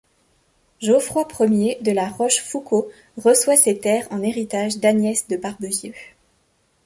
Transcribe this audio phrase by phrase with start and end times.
[0.81, 2.89] Geoffroy I de La Rochefoucauld
[3.23, 5.93] reçoit ces terres en héritage d'Agnès de Barbezieux.